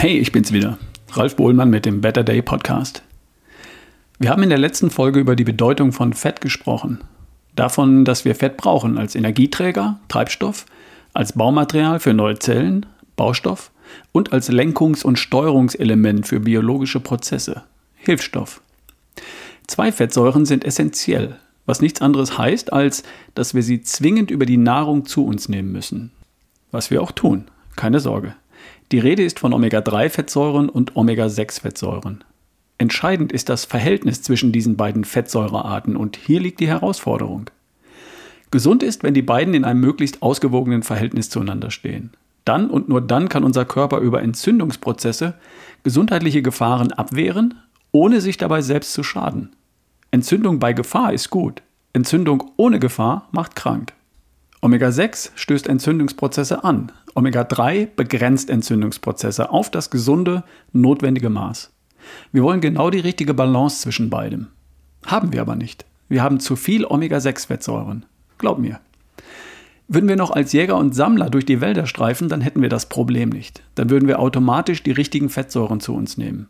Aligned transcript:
Hey, 0.00 0.16
ich 0.16 0.30
bin's 0.30 0.52
wieder. 0.52 0.78
Ralf 1.10 1.34
Bohlmann 1.34 1.70
mit 1.70 1.84
dem 1.84 2.00
Better 2.00 2.22
Day 2.22 2.40
Podcast. 2.40 3.02
Wir 4.20 4.30
haben 4.30 4.44
in 4.44 4.48
der 4.48 4.56
letzten 4.56 4.90
Folge 4.90 5.18
über 5.18 5.34
die 5.34 5.42
Bedeutung 5.42 5.90
von 5.90 6.12
Fett 6.12 6.40
gesprochen. 6.40 7.00
Davon, 7.56 8.04
dass 8.04 8.24
wir 8.24 8.36
Fett 8.36 8.56
brauchen 8.56 8.96
als 8.96 9.16
Energieträger, 9.16 9.98
Treibstoff, 10.06 10.66
als 11.14 11.32
Baumaterial 11.32 11.98
für 11.98 12.14
neue 12.14 12.38
Zellen, 12.38 12.86
Baustoff 13.16 13.72
und 14.12 14.32
als 14.32 14.48
Lenkungs- 14.52 15.02
und 15.02 15.18
Steuerungselement 15.18 16.28
für 16.28 16.38
biologische 16.38 17.00
Prozesse, 17.00 17.64
Hilfsstoff. 17.96 18.60
Zwei 19.66 19.90
Fettsäuren 19.90 20.46
sind 20.46 20.64
essentiell, 20.64 21.40
was 21.66 21.80
nichts 21.80 22.00
anderes 22.00 22.38
heißt, 22.38 22.72
als 22.72 23.02
dass 23.34 23.52
wir 23.52 23.64
sie 23.64 23.82
zwingend 23.82 24.30
über 24.30 24.46
die 24.46 24.58
Nahrung 24.58 25.06
zu 25.06 25.26
uns 25.26 25.48
nehmen 25.48 25.72
müssen. 25.72 26.12
Was 26.70 26.92
wir 26.92 27.02
auch 27.02 27.10
tun, 27.10 27.46
keine 27.74 27.98
Sorge. 27.98 28.36
Die 28.92 28.98
Rede 28.98 29.22
ist 29.22 29.38
von 29.38 29.52
Omega-3-Fettsäuren 29.52 30.68
und 30.68 30.96
Omega-6-Fettsäuren. 30.96 32.24
Entscheidend 32.78 33.32
ist 33.32 33.48
das 33.48 33.64
Verhältnis 33.64 34.22
zwischen 34.22 34.52
diesen 34.52 34.76
beiden 34.76 35.04
Fettsäurearten 35.04 35.96
und 35.96 36.16
hier 36.16 36.40
liegt 36.40 36.60
die 36.60 36.68
Herausforderung. 36.68 37.50
Gesund 38.50 38.82
ist, 38.82 39.02
wenn 39.02 39.14
die 39.14 39.22
beiden 39.22 39.52
in 39.52 39.64
einem 39.64 39.80
möglichst 39.80 40.22
ausgewogenen 40.22 40.82
Verhältnis 40.82 41.28
zueinander 41.28 41.70
stehen. 41.70 42.12
Dann 42.44 42.70
und 42.70 42.88
nur 42.88 43.02
dann 43.02 43.28
kann 43.28 43.44
unser 43.44 43.66
Körper 43.66 43.98
über 43.98 44.22
Entzündungsprozesse 44.22 45.34
gesundheitliche 45.82 46.40
Gefahren 46.40 46.92
abwehren, 46.92 47.60
ohne 47.92 48.20
sich 48.20 48.38
dabei 48.38 48.62
selbst 48.62 48.94
zu 48.94 49.02
schaden. 49.02 49.54
Entzündung 50.10 50.58
bei 50.58 50.72
Gefahr 50.72 51.12
ist 51.12 51.28
gut, 51.28 51.62
Entzündung 51.92 52.52
ohne 52.56 52.78
Gefahr 52.78 53.28
macht 53.32 53.54
krank. 53.54 53.92
Omega-6 54.62 55.32
stößt 55.34 55.66
Entzündungsprozesse 55.66 56.64
an. 56.64 56.90
Omega-3 57.18 57.88
begrenzt 57.96 58.48
Entzündungsprozesse 58.48 59.50
auf 59.50 59.72
das 59.72 59.90
gesunde, 59.90 60.44
notwendige 60.72 61.30
Maß. 61.30 61.72
Wir 62.30 62.44
wollen 62.44 62.60
genau 62.60 62.90
die 62.90 63.00
richtige 63.00 63.34
Balance 63.34 63.82
zwischen 63.82 64.08
beidem. 64.08 64.46
Haben 65.04 65.32
wir 65.32 65.40
aber 65.40 65.56
nicht. 65.56 65.84
Wir 66.08 66.22
haben 66.22 66.38
zu 66.38 66.54
viel 66.54 66.84
Omega-6-Fettsäuren. 66.84 68.06
Glaub 68.38 68.60
mir. 68.60 68.78
Würden 69.88 70.08
wir 70.08 70.14
noch 70.14 70.30
als 70.30 70.52
Jäger 70.52 70.76
und 70.76 70.94
Sammler 70.94 71.28
durch 71.28 71.44
die 71.44 71.60
Wälder 71.60 71.86
streifen, 71.86 72.28
dann 72.28 72.40
hätten 72.40 72.62
wir 72.62 72.68
das 72.68 72.88
Problem 72.88 73.30
nicht. 73.30 73.62
Dann 73.74 73.90
würden 73.90 74.06
wir 74.06 74.20
automatisch 74.20 74.84
die 74.84 74.92
richtigen 74.92 75.28
Fettsäuren 75.28 75.80
zu 75.80 75.94
uns 75.94 76.18
nehmen. 76.18 76.46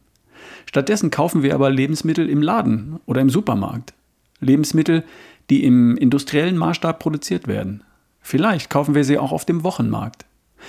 Stattdessen 0.67 1.11
kaufen 1.11 1.43
wir 1.43 1.55
aber 1.55 1.71
Lebensmittel 1.71 2.29
im 2.29 2.43
Laden 2.43 3.01
oder 3.07 3.23
im 3.23 3.31
Supermarkt. 3.31 3.95
Lebensmittel, 4.41 5.03
die 5.49 5.65
im 5.65 5.97
industriellen 5.97 6.59
Maßstab 6.59 6.99
produziert 6.99 7.49
werden. 7.49 7.85
Vielleicht 8.21 8.69
kaufen 8.69 8.95
wir 8.95 9.05
sie 9.05 9.17
auch 9.17 9.33
auf 9.33 9.47
dem 9.47 9.65
Wochenmarkt. 9.65 10.28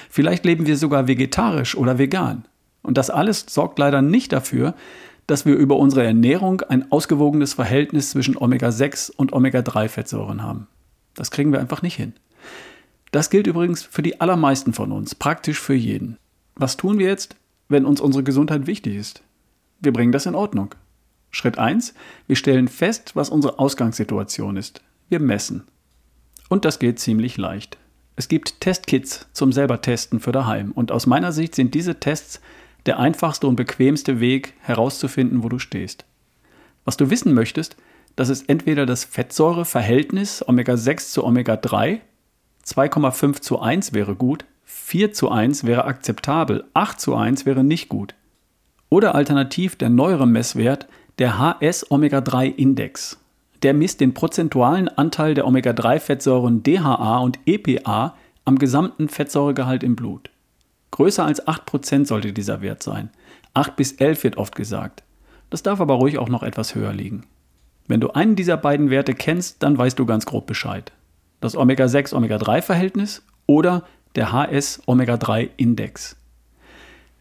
Vielleicht 0.09 0.45
leben 0.45 0.65
wir 0.65 0.77
sogar 0.77 1.07
vegetarisch 1.07 1.75
oder 1.75 1.97
vegan. 1.97 2.45
Und 2.81 2.97
das 2.97 3.09
alles 3.09 3.45
sorgt 3.47 3.79
leider 3.79 4.01
nicht 4.01 4.31
dafür, 4.31 4.73
dass 5.27 5.45
wir 5.45 5.55
über 5.55 5.77
unsere 5.77 6.03
Ernährung 6.03 6.61
ein 6.61 6.91
ausgewogenes 6.91 7.53
Verhältnis 7.53 8.11
zwischen 8.11 8.35
Omega-6 8.35 9.11
und 9.11 9.31
Omega-3-Fettsäuren 9.33 10.41
haben. 10.41 10.67
Das 11.13 11.29
kriegen 11.29 11.51
wir 11.51 11.59
einfach 11.59 11.81
nicht 11.81 11.95
hin. 11.95 12.13
Das 13.11 13.29
gilt 13.29 13.47
übrigens 13.47 13.83
für 13.83 14.01
die 14.01 14.21
allermeisten 14.21 14.73
von 14.73 14.91
uns, 14.91 15.15
praktisch 15.15 15.59
für 15.59 15.73
jeden. 15.73 16.17
Was 16.55 16.77
tun 16.77 16.99
wir 16.99 17.07
jetzt, 17.07 17.35
wenn 17.67 17.85
uns 17.85 18.01
unsere 18.01 18.23
Gesundheit 18.23 18.67
wichtig 18.67 18.95
ist? 18.95 19.23
Wir 19.79 19.93
bringen 19.93 20.11
das 20.11 20.25
in 20.25 20.35
Ordnung. 20.35 20.75
Schritt 21.31 21.57
1. 21.57 21.93
Wir 22.27 22.35
stellen 22.35 22.67
fest, 22.67 23.15
was 23.15 23.29
unsere 23.29 23.59
Ausgangssituation 23.59 24.57
ist. 24.57 24.81
Wir 25.09 25.19
messen. 25.19 25.63
Und 26.49 26.65
das 26.65 26.79
geht 26.79 26.99
ziemlich 26.99 27.37
leicht. 27.37 27.77
Es 28.19 28.27
gibt 28.27 28.59
Testkits 28.59 29.27
zum 29.31 29.53
selber 29.53 29.79
testen 29.79 30.19
für 30.19 30.33
daheim. 30.33 30.73
Und 30.73 30.91
aus 30.91 31.07
meiner 31.07 31.31
Sicht 31.31 31.55
sind 31.55 31.73
diese 31.73 32.01
Tests 32.01 32.41
der 32.85 32.99
einfachste 32.99 33.47
und 33.47 33.55
bequemste 33.55 34.19
Weg 34.19 34.55
herauszufinden, 34.59 35.41
wo 35.41 35.47
du 35.47 35.57
stehst. 35.57 36.03
Was 36.83 36.97
du 36.97 37.09
wissen 37.09 37.33
möchtest, 37.33 37.77
das 38.17 38.27
ist 38.27 38.49
entweder 38.49 38.85
das 38.85 39.05
Fettsäureverhältnis 39.05 40.43
Omega-6 40.45 41.13
zu 41.13 41.23
Omega-3, 41.23 42.01
2,5 42.65 43.39
zu 43.39 43.61
1 43.61 43.93
wäre 43.93 44.15
gut, 44.15 44.43
4 44.65 45.13
zu 45.13 45.31
1 45.31 45.63
wäre 45.63 45.85
akzeptabel, 45.85 46.65
8 46.73 46.99
zu 46.99 47.15
1 47.15 47.45
wäre 47.45 47.63
nicht 47.63 47.87
gut. 47.87 48.15
Oder 48.89 49.15
alternativ 49.15 49.77
der 49.77 49.89
neuere 49.89 50.27
Messwert, 50.27 50.89
der 51.19 51.39
HS-Omega-3-Index. 51.39 53.17
Der 53.63 53.73
misst 53.73 53.99
den 53.99 54.13
prozentualen 54.13 54.87
Anteil 54.87 55.33
der 55.33 55.45
Omega-3-Fettsäuren 55.45 56.63
DHA 56.63 57.19
und 57.19 57.39
EPA 57.45 58.15
am 58.45 58.57
gesamten 58.57 59.09
Fettsäuregehalt 59.09 59.83
im 59.83 59.95
Blut. 59.95 60.29
Größer 60.91 61.25
als 61.25 61.45
8% 61.45 62.05
sollte 62.05 62.31
dieser 62.31 62.61
Wert 62.61 62.83
sein. 62.83 63.09
8 63.53 63.75
bis 63.75 63.93
11 63.93 64.23
wird 64.23 64.37
oft 64.37 64.55
gesagt. 64.55 65.03
Das 65.49 65.63
darf 65.63 65.81
aber 65.81 65.95
ruhig 65.95 66.17
auch 66.17 66.29
noch 66.29 66.43
etwas 66.43 66.73
höher 66.73 66.93
liegen. 66.93 67.25
Wenn 67.87 67.99
du 67.99 68.11
einen 68.11 68.35
dieser 68.35 68.57
beiden 68.57 68.89
Werte 68.89 69.13
kennst, 69.13 69.61
dann 69.61 69.77
weißt 69.77 69.99
du 69.99 70.05
ganz 70.05 70.25
grob 70.25 70.47
Bescheid. 70.47 70.91
Das 71.41 71.55
Omega-6-Omega-3-Verhältnis 71.55 73.23
oder 73.45 73.83
der 74.15 74.31
HS-Omega-3-Index. 74.31 76.15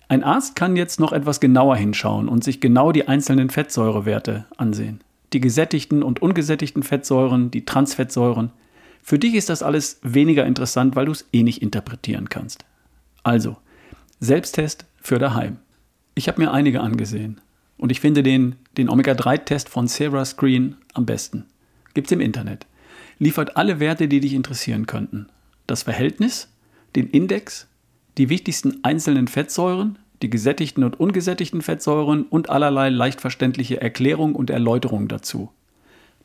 Ein 0.08 0.22
Arzt 0.22 0.56
kann 0.56 0.76
jetzt 0.76 1.00
noch 1.00 1.12
etwas 1.12 1.40
genauer 1.40 1.76
hinschauen 1.76 2.28
und 2.28 2.44
sich 2.44 2.60
genau 2.60 2.92
die 2.92 3.08
einzelnen 3.08 3.50
Fettsäurewerte 3.50 4.46
ansehen 4.56 5.00
die 5.32 5.40
gesättigten 5.40 6.02
und 6.02 6.22
ungesättigten 6.22 6.82
Fettsäuren, 6.82 7.50
die 7.50 7.64
Transfettsäuren. 7.64 8.50
Für 9.02 9.18
dich 9.18 9.34
ist 9.34 9.48
das 9.48 9.62
alles 9.62 10.00
weniger 10.02 10.46
interessant, 10.46 10.96
weil 10.96 11.06
du 11.06 11.12
es 11.12 11.28
eh 11.32 11.42
nicht 11.42 11.62
interpretieren 11.62 12.28
kannst. 12.28 12.64
Also, 13.22 13.56
Selbsttest 14.20 14.84
für 15.00 15.20
daheim. 15.20 15.58
Ich 16.16 16.26
habe 16.26 16.40
mir 16.40 16.52
einige 16.52 16.80
angesehen 16.80 17.40
und 17.76 17.92
ich 17.92 18.00
finde 18.00 18.24
den, 18.24 18.56
den 18.76 18.88
Omega-3-Test 18.88 19.68
von 19.68 19.86
Sarah 19.86 20.24
Screen 20.24 20.74
am 20.92 21.06
besten. 21.06 21.44
Gibt's 21.94 22.10
im 22.10 22.20
Internet. 22.20 22.66
Liefert 23.20 23.56
alle 23.56 23.78
Werte, 23.78 24.08
die 24.08 24.18
dich 24.18 24.34
interessieren 24.34 24.86
könnten. 24.86 25.28
Das 25.68 25.84
Verhältnis, 25.84 26.48
den 26.96 27.08
Index, 27.10 27.68
die 28.16 28.28
wichtigsten 28.28 28.82
einzelnen 28.82 29.28
Fettsäuren, 29.28 30.00
die 30.22 30.30
gesättigten 30.30 30.84
und 30.84 30.98
ungesättigten 30.98 31.62
Fettsäuren 31.62 32.24
und 32.24 32.50
allerlei 32.50 32.88
leicht 32.88 33.20
verständliche 33.20 33.80
Erklärungen 33.80 34.34
und 34.34 34.50
Erläuterungen 34.50 35.08
dazu. 35.08 35.50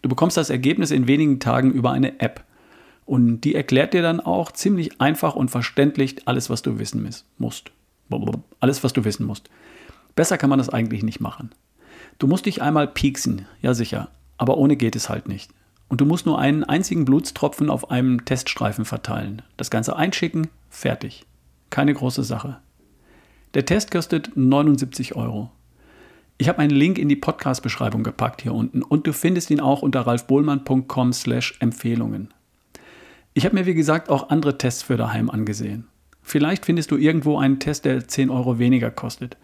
Du 0.01 0.09
bekommst 0.09 0.37
das 0.37 0.49
Ergebnis 0.49 0.91
in 0.91 1.07
wenigen 1.07 1.39
Tagen 1.39 1.71
über 1.71 1.91
eine 1.91 2.19
App. 2.19 2.43
Und 3.05 3.41
die 3.41 3.55
erklärt 3.55 3.93
dir 3.93 4.01
dann 4.01 4.19
auch 4.19 4.51
ziemlich 4.51 5.01
einfach 5.01 5.35
und 5.35 5.49
verständlich 5.49 6.27
alles, 6.27 6.49
was 6.49 6.61
du 6.61 6.79
wissen 6.79 7.09
musst. 7.37 7.71
Alles, 8.59 8.83
was 8.83 8.93
du 8.93 9.03
wissen 9.03 9.25
musst. 9.25 9.49
Besser 10.15 10.37
kann 10.37 10.49
man 10.49 10.59
das 10.59 10.69
eigentlich 10.69 11.03
nicht 11.03 11.19
machen. 11.19 11.51
Du 12.19 12.27
musst 12.27 12.45
dich 12.45 12.61
einmal 12.61 12.87
pieksen, 12.87 13.47
ja 13.61 13.73
sicher, 13.73 14.09
aber 14.37 14.57
ohne 14.57 14.75
geht 14.75 14.95
es 14.95 15.09
halt 15.09 15.27
nicht. 15.27 15.51
Und 15.89 16.01
du 16.01 16.05
musst 16.05 16.25
nur 16.25 16.39
einen 16.39 16.63
einzigen 16.63 17.05
Blutstropfen 17.05 17.69
auf 17.69 17.91
einem 17.91 18.25
Teststreifen 18.25 18.85
verteilen. 18.85 19.41
Das 19.57 19.69
Ganze 19.69 19.95
einschicken, 19.95 20.47
fertig. 20.69 21.25
Keine 21.69 21.93
große 21.93 22.23
Sache. 22.23 22.57
Der 23.53 23.67
Test 23.67 23.91
kostet 23.91 24.31
79 24.35 25.15
Euro. 25.15 25.51
Ich 26.39 26.49
habe 26.49 26.57
einen 26.57 26.71
Link 26.71 26.97
in 26.97 27.07
die 27.07 27.15
Podcast-Beschreibung 27.15 28.01
gepackt 28.01 28.41
hier 28.41 28.53
unten 28.53 28.81
und 28.81 29.05
du 29.05 29.13
findest 29.13 29.51
ihn 29.51 29.59
auch 29.59 29.83
unter 29.83 30.01
ralfbohlmann.com 30.01 31.13
slash 31.13 31.55
Empfehlungen. 31.59 32.33
Ich 33.35 33.45
habe 33.45 33.55
mir 33.55 33.67
wie 33.67 33.75
gesagt 33.75 34.09
auch 34.09 34.29
andere 34.29 34.57
Tests 34.57 34.81
für 34.81 34.97
daheim 34.97 35.29
angesehen. 35.29 35.85
Vielleicht 36.23 36.65
findest 36.65 36.89
du 36.89 36.97
irgendwo 36.97 37.37
einen 37.37 37.59
Test, 37.59 37.85
der 37.85 38.07
10 38.07 38.31
Euro 38.31 38.57
weniger 38.57 38.89
kostet. 38.89 39.37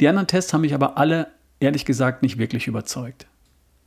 Die 0.00 0.08
anderen 0.08 0.28
Tests 0.28 0.54
haben 0.54 0.62
mich 0.62 0.74
aber 0.74 0.96
alle 0.96 1.26
ehrlich 1.60 1.84
gesagt 1.84 2.22
nicht 2.22 2.38
wirklich 2.38 2.66
überzeugt. 2.68 3.26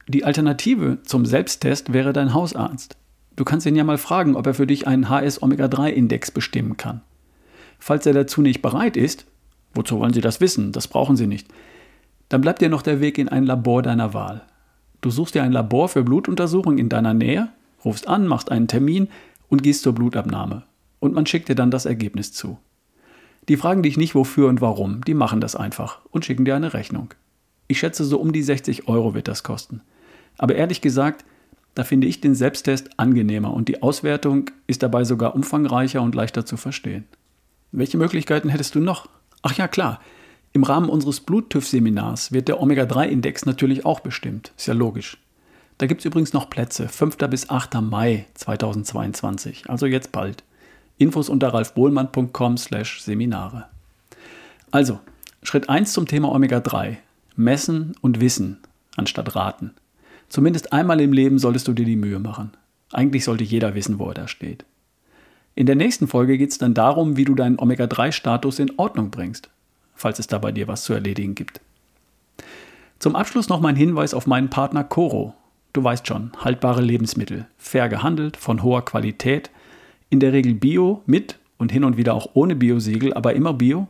Die 0.07 0.25
Alternative 0.25 0.99
zum 1.03 1.25
Selbsttest 1.25 1.91
wäre 1.91 2.13
dein 2.13 2.35
Hausarzt. 2.35 2.97
Du 3.35 3.45
kannst 3.45 3.65
ihn 3.65 3.75
ja 3.75 3.83
mal 3.83 3.97
fragen, 3.97 4.35
ob 4.35 4.45
er 4.45 4.53
für 4.53 4.67
dich 4.67 4.85
einen 4.85 5.09
HS-Omega-3-Index 5.09 6.29
bestimmen 6.29 6.77
kann. 6.77 7.01
Falls 7.79 8.05
er 8.05 8.13
dazu 8.13 8.41
nicht 8.41 8.61
bereit 8.61 8.95
ist, 8.95 9.25
Wozu 9.73 9.99
wollen 9.99 10.13
Sie 10.13 10.21
das 10.21 10.41
wissen? 10.41 10.71
Das 10.71 10.87
brauchen 10.87 11.15
Sie 11.15 11.27
nicht. 11.27 11.47
Dann 12.29 12.41
bleibt 12.41 12.61
dir 12.61 12.69
noch 12.69 12.81
der 12.81 13.01
Weg 13.01 13.17
in 13.17 13.29
ein 13.29 13.45
Labor 13.45 13.81
deiner 13.81 14.13
Wahl. 14.13 14.43
Du 15.01 15.09
suchst 15.09 15.35
dir 15.35 15.43
ein 15.43 15.51
Labor 15.51 15.89
für 15.89 16.03
Blutuntersuchung 16.03 16.77
in 16.77 16.89
deiner 16.89 17.13
Nähe, 17.13 17.49
rufst 17.83 18.07
an, 18.07 18.27
machst 18.27 18.51
einen 18.51 18.67
Termin 18.67 19.07
und 19.47 19.63
gehst 19.63 19.83
zur 19.83 19.93
Blutabnahme. 19.93 20.63
Und 20.99 21.13
man 21.13 21.25
schickt 21.25 21.49
dir 21.49 21.55
dann 21.55 21.71
das 21.71 21.85
Ergebnis 21.85 22.33
zu. 22.33 22.57
Die 23.47 23.57
fragen 23.57 23.81
dich 23.81 23.97
nicht 23.97 24.15
wofür 24.15 24.47
und 24.47 24.61
warum, 24.61 25.03
die 25.05 25.13
machen 25.13 25.41
das 25.41 25.55
einfach 25.55 25.99
und 26.11 26.25
schicken 26.25 26.45
dir 26.45 26.55
eine 26.55 26.73
Rechnung. 26.73 27.13
Ich 27.67 27.79
schätze, 27.79 28.03
so 28.03 28.19
um 28.19 28.33
die 28.33 28.43
60 28.43 28.87
Euro 28.87 29.13
wird 29.13 29.27
das 29.27 29.43
kosten. 29.43 29.81
Aber 30.37 30.55
ehrlich 30.55 30.81
gesagt, 30.81 31.25
da 31.75 31.83
finde 31.83 32.07
ich 32.07 32.19
den 32.21 32.35
Selbsttest 32.35 32.89
angenehmer 32.97 33.53
und 33.53 33.67
die 33.67 33.81
Auswertung 33.81 34.51
ist 34.67 34.83
dabei 34.83 35.03
sogar 35.03 35.35
umfangreicher 35.35 36.01
und 36.01 36.15
leichter 36.15 36.45
zu 36.45 36.57
verstehen. 36.57 37.05
Welche 37.71 37.97
Möglichkeiten 37.97 38.49
hättest 38.49 38.75
du 38.75 38.79
noch? 38.79 39.07
Ach 39.41 39.53
ja, 39.57 39.67
klar. 39.67 39.99
Im 40.51 40.63
Rahmen 40.63 40.89
unseres 40.89 41.19
Bluttüff-Seminars 41.21 42.31
wird 42.31 42.47
der 42.47 42.59
Omega-3-Index 42.59 43.45
natürlich 43.45 43.85
auch 43.85 43.99
bestimmt. 43.99 44.51
Ist 44.57 44.67
ja 44.67 44.73
logisch. 44.73 45.17
Da 45.77 45.85
gibt 45.85 46.01
es 46.01 46.05
übrigens 46.05 46.33
noch 46.33 46.49
Plätze. 46.49 46.89
5. 46.89 47.17
bis 47.29 47.49
8. 47.49 47.75
Mai 47.81 48.25
2022. 48.33 49.69
Also 49.69 49.85
jetzt 49.85 50.11
bald. 50.11 50.43
Infos 50.97 51.29
unter 51.29 51.53
ralfbohlmann.com 51.53 52.57
slash 52.57 53.01
Seminare. 53.01 53.65
Also, 54.71 54.99
Schritt 55.43 55.69
1 55.69 55.93
zum 55.93 56.05
Thema 56.05 56.33
Omega-3. 56.33 56.97
Messen 57.35 57.95
und 58.01 58.19
Wissen 58.19 58.57
anstatt 58.97 59.35
raten. 59.35 59.71
Zumindest 60.27 60.73
einmal 60.73 60.99
im 60.99 61.13
Leben 61.13 61.39
solltest 61.39 61.67
du 61.67 61.73
dir 61.73 61.85
die 61.85 61.95
Mühe 61.95 62.19
machen. 62.19 62.51
Eigentlich 62.91 63.23
sollte 63.23 63.43
jeder 63.43 63.75
wissen, 63.75 63.97
wo 63.99 64.09
er 64.09 64.13
da 64.13 64.27
steht. 64.27 64.65
In 65.59 65.65
der 65.65 65.75
nächsten 65.75 66.07
Folge 66.07 66.37
geht 66.37 66.51
es 66.51 66.57
dann 66.57 66.73
darum, 66.73 67.17
wie 67.17 67.25
du 67.25 67.35
deinen 67.35 67.59
Omega-3-Status 67.59 68.59
in 68.59 68.71
Ordnung 68.77 69.11
bringst, 69.11 69.49
falls 69.93 70.17
es 70.17 70.27
da 70.27 70.37
bei 70.37 70.53
dir 70.53 70.69
was 70.69 70.85
zu 70.85 70.93
erledigen 70.93 71.35
gibt. 71.35 71.59
Zum 72.97 73.17
Abschluss 73.17 73.49
noch 73.49 73.59
mein 73.59 73.75
Hinweis 73.75 74.13
auf 74.13 74.25
meinen 74.25 74.49
Partner 74.49 74.85
Coro. 74.85 75.33
Du 75.73 75.83
weißt 75.83 76.07
schon, 76.07 76.31
haltbare 76.37 76.81
Lebensmittel, 76.81 77.45
fair 77.57 77.89
gehandelt, 77.89 78.37
von 78.37 78.63
hoher 78.63 78.85
Qualität, 78.85 79.51
in 80.09 80.21
der 80.21 80.31
Regel 80.31 80.53
Bio, 80.53 81.01
mit 81.05 81.37
und 81.57 81.73
hin 81.73 81.83
und 81.83 81.97
wieder 81.97 82.13
auch 82.13 82.29
ohne 82.35 82.55
Biosiegel, 82.55 83.13
aber 83.13 83.33
immer 83.33 83.51
Bio 83.51 83.89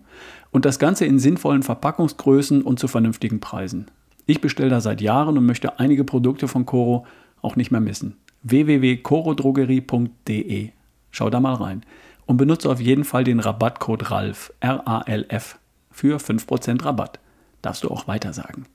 und 0.50 0.66
das 0.66 0.80
Ganze 0.80 1.06
in 1.06 1.20
sinnvollen 1.20 1.62
Verpackungsgrößen 1.62 2.64
und 2.64 2.80
zu 2.80 2.88
vernünftigen 2.88 3.42
Preisen. 3.42 3.86
Ich 4.26 4.42
bestelle 4.42 4.72
da 4.72 4.82
seit 4.82 5.02
Jahren 5.02 5.38
und 5.38 5.46
möchte 5.46 5.78
einige 5.78 6.04
Produkte 6.04 6.48
von 6.48 6.66
Coro 6.66 7.06
auch 7.44 7.58
nicht 7.58 7.70
mehr 7.70 7.80
missen. 7.80 8.16
www.corodrogerie.de 8.42 10.72
Schau 11.12 11.30
da 11.30 11.40
mal 11.40 11.56
rein 11.56 11.84
und 12.26 12.38
benutze 12.38 12.70
auf 12.70 12.80
jeden 12.80 13.04
Fall 13.04 13.24
den 13.24 13.40
Rabattcode 13.40 14.12
RALF, 14.12 14.54
R-A-L-F, 14.60 15.58
für 15.92 16.18
5% 16.18 16.86
Rabatt. 16.86 17.20
Darfst 17.62 17.84
du 17.84 17.90
auch 17.90 18.08
weiter 18.08 18.34
sagen. 18.34 18.66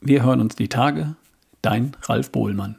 Wir 0.00 0.22
hören 0.22 0.40
uns 0.40 0.56
die 0.56 0.68
Tage. 0.68 1.16
Dein 1.62 1.96
Ralf 2.02 2.30
Bohlmann. 2.30 2.76